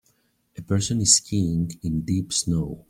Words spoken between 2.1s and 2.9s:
snow.